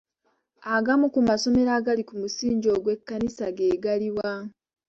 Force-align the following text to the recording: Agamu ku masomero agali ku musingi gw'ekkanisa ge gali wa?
Agamu 0.75 1.05
ku 1.13 1.19
masomero 1.29 1.69
agali 1.79 2.01
ku 2.09 2.13
musingi 2.21 2.69
gw'ekkanisa 2.83 3.45
ge 3.57 3.67
gali 3.83 4.09
wa? 4.17 4.31